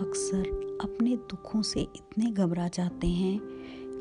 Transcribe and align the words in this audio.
अक्सर 0.00 0.78
अपने 0.80 1.16
दुखों 1.16 1.62
से 1.62 1.80
इतने 1.80 2.30
घबरा 2.30 2.68
जाते 2.68 3.06
हैं 3.06 3.38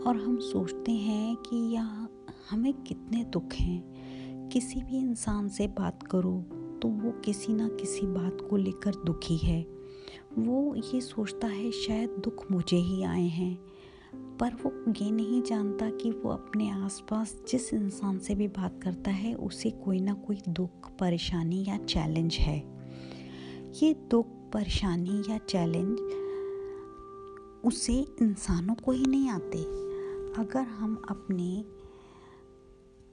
और 0.02 0.16
हम 0.16 0.38
सोचते 0.40 0.92
हैं 0.92 1.36
कि 1.36 1.56
यहाँ 1.74 2.10
हमें 2.50 2.74
कितने 2.74 3.24
दुख 3.24 3.54
हैं। 3.54 4.50
किसी 4.50 4.82
भी 4.82 4.98
इंसान 4.98 5.50
से 5.50 5.68
बात 5.68 6.04
करो 6.04 6.34
तो 6.82 6.88
वो 6.88 7.12
किसी 7.12 7.54
ना 7.54 7.68
किसी 7.68 8.06
बात 8.08 8.38
को 8.50 8.58
लेकर 8.58 8.96
दुखी 8.96 9.38
है। 9.38 9.62
वो 10.38 10.76
ये 10.76 11.02
सोचता 11.02 11.48
है, 11.48 11.72
शायद 11.72 12.10
दुख 12.10 12.52
मुझे 12.52 12.78
ही 12.78 13.04
आए 13.04 13.28
हैं। 13.28 13.58
पर 14.38 14.54
वो 14.54 14.94
ये 15.06 15.12
नहीं 15.12 15.42
जानता 15.42 15.90
कि 15.90 16.12
वो 16.12 16.30
अपने 16.30 16.70
आसपास 16.70 17.42
जिस 17.50 17.74
इंसान 17.74 18.20
से 18.20 18.36
भी 18.36 18.48
बात 18.48 18.80
करता 18.84 19.12
है, 19.12 19.34
उसे 19.34 19.70
कोई 19.70 20.00
ना 20.00 20.14
कोई 20.14 20.38
दुख, 20.50 20.92
परेशानी 21.00 21.66
या 21.68 21.78
चैलेंज 21.78 22.36
है। 22.36 22.58
ये 23.84 23.94
दुख 23.94 24.28
परेशानी 24.54 25.22
या 25.30 25.38
चैलेंज 25.38 26.00
उसे 27.66 27.94
इंसानों 28.22 28.76
को 28.76 28.92
ही 28.92 29.06
नहीं 29.06 29.30
आते। 29.30 29.62
अगर 30.42 30.62
हम 30.62 30.96
अपने 31.10 31.50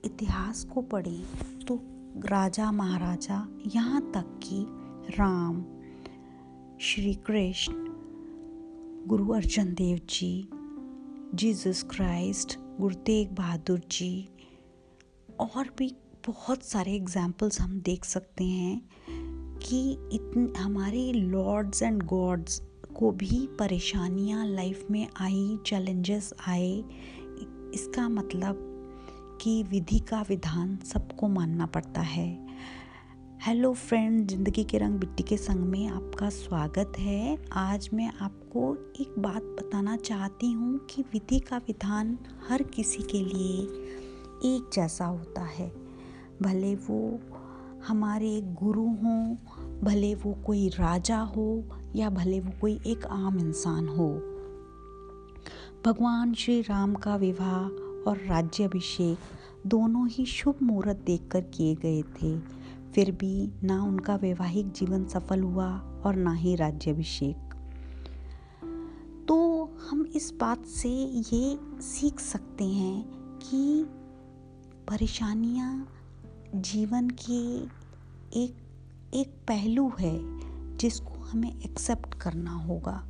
इतिहास 0.04 0.64
को 0.64 0.82
पढ़ें 0.82 1.58
तो 1.58 1.78
राजा 2.26 2.70
महाराजा 2.72 3.46
यहाँ 3.66 4.00
तक 4.14 4.40
कि 4.42 4.64
राम, 5.18 5.62
श्री 6.80 7.14
कृष्ण, 7.26 7.74
गुरु 9.06 9.28
अर्जन 9.28 9.74
देव 9.74 9.98
जी, 10.10 10.48
जीसस 11.34 11.82
क्राइस्ट, 11.90 12.58
गुरु 12.80 12.94
तेग 12.94 13.30
बहादुर 13.30 13.80
जी, 13.90 14.28
और 15.40 15.74
भी 15.78 15.94
बहुत 16.26 16.64
सारे 16.64 16.94
एग्जाम्पल्स 16.94 17.60
हम 17.60 17.80
देख 17.80 18.04
सकते 18.04 18.44
हैं। 18.44 19.23
कि 19.64 19.80
इतन 20.12 20.52
हमारे 20.56 21.12
लॉर्ड्स 21.12 21.82
एंड 21.82 22.02
गॉड्स 22.02 22.60
को 22.94 23.10
भी 23.10 23.46
परेशानियाँ 23.58 24.46
लाइफ 24.46 24.86
में 24.90 25.06
आई 25.20 25.58
चैलेंजेस 25.66 26.32
आए। 26.48 26.72
इसका 27.74 28.08
मतलब 28.08 28.58
कि 29.40 29.62
विधि 29.62 29.98
का 29.98 30.20
विधान 30.22 30.76
सबको 30.84 31.28
मानना 31.28 31.66
पड़ता 31.66 32.00
है। 32.00 32.28
हेलो 33.42 33.72
फ्रेंड 33.74 34.28
ज़िंदगी 34.28 34.64
के 34.64 34.78
रंग 34.78 34.98
मिट्टी 35.00 35.22
के 35.22 35.36
संग 35.36 35.64
में 35.64 35.86
आपका 35.88 36.28
स्वागत 36.30 36.92
है। 36.98 37.38
आज 37.52 37.88
मैं 37.94 38.10
आपको 38.20 38.74
एक 39.00 39.18
बात 39.18 39.42
बताना 39.42 39.96
चाहती 39.96 40.52
हूँ 40.52 40.78
कि 40.90 41.02
विधि 41.02 41.40
का 41.40 41.56
विधान 41.56 42.18
हर 42.48 42.62
किसी 42.62 43.02
के 43.02 43.22
लिए 43.22 43.62
एक 44.46 44.70
जैसा 44.74 45.04
होता 45.04 45.44
है। 45.48 45.68
भले 46.42 46.74
वो 46.74 47.00
हमारे 47.88 48.40
गुरु 48.40 48.86
हों, 48.86 49.36
भले 49.82 50.14
वो 50.14 50.32
कोई 50.46 50.68
राजा 50.68 51.18
हो 51.18 51.64
या 51.96 52.10
भले 52.10 52.40
वो 52.40 52.52
कोई 52.60 52.80
एक 52.86 53.06
आम 53.06 53.38
इंसान 53.38 53.88
हो। 53.88 54.08
भगवान 55.86 56.34
श्री 56.34 56.60
राम 56.60 56.94
का 56.94 57.16
विवाह 57.16 57.62
और 58.10 58.16
राज्याभिषेक 58.26 59.18
दोनों 59.66 60.08
ही 60.08 60.26
शुभ 60.26 60.54
मुहूर्त 60.62 60.96
देखकर 61.06 61.40
किए 61.40 61.74
गए 61.74 62.02
थे। 62.02 62.38
फिर 62.94 63.10
भी 63.10 63.52
ना 63.64 63.82
उनका 63.82 64.16
वैवाहिक 64.16 64.72
जीवन 64.72 65.04
सफल 65.04 65.40
हुआ 65.40 65.78
और 65.78 66.16
ना 66.16 66.32
ही 66.32 66.54
राज्याभिषेक 66.54 67.36
तो 69.28 69.64
हम 69.90 70.12
इस 70.16 70.32
बात 70.40 70.64
से 70.66 70.90
ये 71.34 71.58
सीख 71.80 72.20
सकते 72.20 72.64
हैं 72.64 73.04
कि 73.38 73.86
परेशानियाँ 74.88 75.88
जीवन 76.54 77.08
की 77.10 77.56
एक 78.36 78.56
एक 79.14 79.28
पहलू 79.48 79.88
है 80.00 80.12
जिसको 80.76 81.14
हमें 81.14 81.60
एक्सेप्ट 81.60 82.14
करना 82.14 82.52
होगा, 82.52 83.02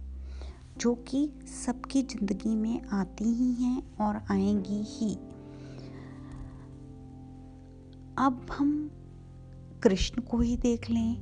जो 0.78 0.94
कि 0.94 1.28
सबकी 1.64 2.02
ज़िंदगी 2.02 2.54
में 2.56 2.82
आती 2.92 3.24
ही 3.24 3.52
हैं 3.54 3.96
और 3.96 4.20
आएँगी 4.30 4.82
ही। 4.86 5.14
अब 8.18 8.46
हम 8.52 8.90
कृष्ण 9.82 10.22
को 10.22 10.40
ही 10.40 10.56
देख 10.56 10.90
लें, 10.90 11.16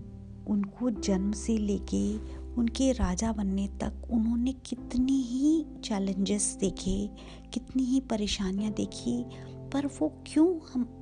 उनको 0.46 0.90
जन्म 0.90 1.32
से 1.32 1.58
लेके 1.58 2.16
उनके 2.54 2.92
राजा 2.92 3.32
बनने 3.32 3.68
तक 3.68 4.08
उन्होंने 4.10 4.52
कितनी 4.52 5.20
ही 5.22 5.64
चैलेंजेस 5.84 6.56
देखे, 6.60 7.06
कितनी 7.54 7.82
ही 7.82 8.00
परेशानियाँ 8.00 8.72
देखी, 8.72 9.24
पर 9.72 9.86
वो 9.86 10.22
क्यों 10.26 10.48
हम 10.72 11.01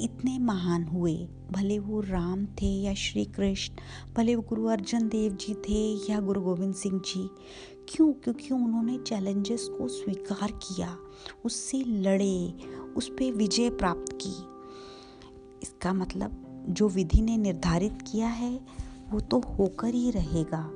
इतने 0.00 0.38
महान 0.38 0.84
हुए। 0.84 1.28
भले 1.52 1.78
वो 1.78 2.00
राम 2.00 2.46
थे 2.46 2.66
या 2.66 2.94
श्री 2.94 3.24
कृष्ण 3.24 3.74
भले 4.16 4.34
वो 4.34 4.42
गुरु 4.42 4.64
अर्जन 4.64 5.08
देव 5.08 5.32
जी 5.32 5.54
थे 5.54 6.12
या 6.12 6.20
गुरु 6.20 6.40
गोविंद 6.40 6.74
सिंह 6.74 6.98
जी। 6.98 7.30
क्यों? 7.88 8.12
क्योंकि 8.12 8.54
उन्होंने 8.54 8.98
चैलेंजेस 8.98 9.68
को 9.68 9.88
स्वीकार 9.88 10.50
किया, 10.50 10.98
उससे 11.44 11.78
लड़े, 11.78 12.54
उस 12.96 13.08
पर 13.08 13.32
विजय 13.32 13.70
प्राप्त 13.70 14.18
की। 14.26 14.56
इसका 15.62 15.92
मतलब 15.92 16.42
जो 16.68 16.88
विधि 16.88 17.20
ने 17.22 17.36
निर्धारित 17.36 17.98
किया 18.02 18.28
है, 18.28 18.60
वो 19.10 19.20
तो 19.20 19.38
होकर 19.38 19.94
ही 19.94 20.10
रहेगा। 20.10 20.70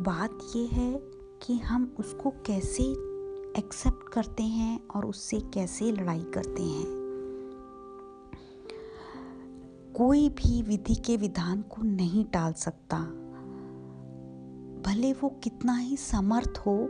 बात 0.00 0.38
यह 0.56 0.68
है 0.72 1.00
कि 1.46 1.54
हम 1.54 1.96
उसको 1.98 2.30
कैसे 2.30 2.82
एक्सेप्ट 3.58 4.12
करते 4.12 4.42
हैं 4.42 4.88
और 4.88 5.06
उससे 5.06 5.40
कैसे 5.40 5.92
लड़ाई 5.92 6.22
करते 6.22 6.62
हैं। 6.62 6.99
कोई 10.00 10.28
भी 10.28 10.62
विधि 10.62 10.94
के 10.94 11.16
विधान 11.16 11.62
को 11.62 11.82
नहीं 11.82 12.24
टाल 12.24 12.52
सकता। 12.52 12.98
भले 14.86 15.12
वो 15.12 15.28
कितना 15.28 15.76
ही 15.76 15.96
समर्थ 15.96 16.58
हो, 16.58 16.88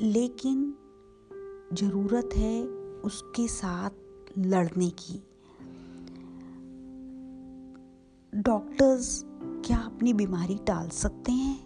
लेकिन 0.00 0.74
ज़रूरत 1.72 2.28
है 2.36 2.64
उसके 3.04 3.48
साथ 3.48 3.90
लड़ने 4.38 4.90
की। 4.90 5.22
डॉक्टर्स 8.34 9.24
क्या 9.64 9.78
अपनी 9.78 10.12
बीमारी 10.12 10.54
टाल 10.54 10.88
सकते 10.88 11.32
हैं? 11.32 11.60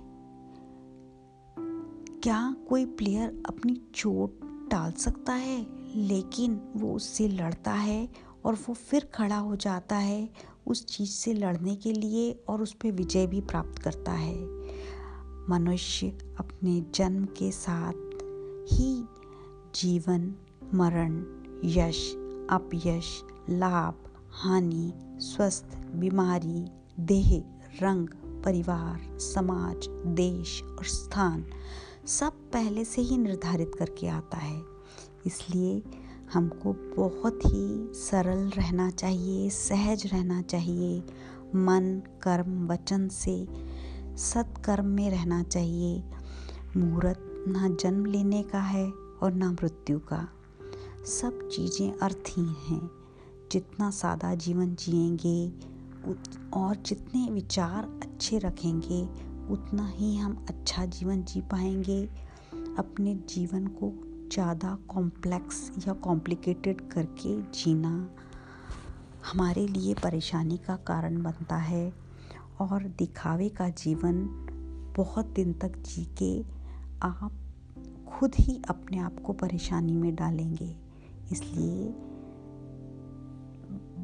क्या 2.23 2.57
कोई 2.69 2.87
प्लेयर 2.87 3.43
अपनी 3.47 3.81
चोट 3.95 4.41
टाल 4.71 4.93
सकता 4.93 5.33
है, 5.33 5.67
लेकिन 5.97 6.61
वो 6.77 6.95
उससे 6.95 7.29
लड़ता 7.29 7.73
है 7.73 8.26
और 8.47 8.55
वो 8.55 8.75
फिर 8.75 9.11
खड़ा 9.15 9.37
हो 9.37 9.57
जाता 9.57 9.97
है 9.97 10.31
उस 10.67 10.87
चीज़ 10.87 11.11
से 11.11 11.35
लड़ने 11.35 11.77
के 11.77 11.93
लिए 11.93 12.33
और 12.49 12.63
उस 12.63 12.73
पर 12.73 12.91
विजय 12.91 13.27
भी 13.27 13.41
प्राप्त 13.41 13.79
करता 13.79 14.13
है। 14.13 14.47
मनुष्य 15.51 16.19
अपने 16.41 16.85
जन्म 16.95 17.25
के 17.25 17.53
साथ 17.53 17.93
ही 18.73 19.05
जीवन, 19.75 20.35
मरण, 20.75 21.25
यश, 21.65 22.13
अपयश, 22.51 23.23
लाभ, 23.51 23.95
हानि, 24.31 24.93
स्वस्थ, 25.21 25.65
बीमारी, 25.95 26.71
देह, 27.01 27.45
रंग, 27.83 28.09
परिवार, 28.45 29.19
समाज, 29.19 29.89
देश 30.07 30.63
और 30.63 30.85
स्थान 30.85 31.45
सब 32.07 32.33
पहले 32.33 32.85
से 32.85 33.03
ही 33.03 33.19
निर्धारित 33.19 33.73
करके 33.79 34.09
आता 34.09 34.37
है। 34.37 34.63
इसलिए 35.27 35.83
हमको 36.33 36.73
बहुत 36.73 37.39
ही 37.47 37.93
सरल 37.95 38.49
रहना 38.49 38.91
चाहिए, 38.91 39.51
सहज 39.51 40.07
रहना 40.07 40.43
चाहिए। 40.43 41.01
मन, 41.55 42.03
कर्म, 42.23 42.67
वचन 42.67 43.09
से 43.09 43.49
सत्कर्म 44.17 44.85
में 44.85 45.11
रहना 45.11 45.43
चाहिए। 45.43 46.05
मुहूर्त 46.77 47.45
ना 47.49 47.69
जन्म 47.69 48.05
लेने 48.05 48.43
का 48.43 48.61
है 48.61 48.93
और 49.23 49.33
ना 49.33 49.53
मृत्यु 49.53 49.99
का। 49.99 50.29
सब 51.07 51.49
चीज़ें 51.49 51.99
अर्थहीन 51.99 52.57
हैं। 52.69 52.91
जितना 53.53 53.91
सादा 53.91 54.35
जीवन 54.35 54.75
जिएँगे 54.75 55.53
और 56.53 56.77
जितने 56.77 57.31
विचार 57.31 58.01
अच्छे 58.03 58.39
रखेंगे, 58.39 59.05
उतना 59.53 59.89
ही 59.89 60.17
हम 60.17 60.47
अच्छा 60.49 60.85
जीवन 60.87 61.23
जी 61.23 61.41
पाएँगे। 61.41 62.11
अपने 62.79 63.15
जीवन 63.15 63.67
को 63.67 64.06
ज़्यादा 64.33 64.79
कॉम्प्लेक्स 64.89 65.71
या 65.89 65.93
कॉम्प्लिकेटेड 65.93 66.81
करके 66.91 67.43
जीना 67.43 68.11
हमारे 69.33 69.67
लिए 69.67 69.95
परेशानी 69.95 70.57
का 70.57 70.77
कारण 70.77 71.23
बनता 71.23 71.57
है 71.57 71.93
और 72.61 72.83
दिखावे 72.99 73.49
का 73.49 73.69
जीवन 73.69 74.23
बहुत 74.97 75.27
दिन 75.27 75.53
तक 75.53 75.77
जी 75.79 76.05
के 76.23 76.41
आप 77.03 77.33
खुद 78.09 78.35
ही 78.35 78.63
अपने 78.69 78.99
आप 78.99 79.21
को 79.21 79.33
परेशानी 79.33 79.93
में 79.93 80.15
डालेंगे। 80.15 80.77
इसलिए 81.33 81.93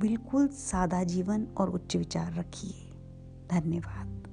बिल्कुल 0.00 0.48
सादा 0.48 1.04
जीवन 1.04 1.46
और 1.56 1.70
उच्च 1.70 1.96
विचार 1.96 2.32
रखिए। 2.34 2.90
धन्यवाद। 3.50 4.31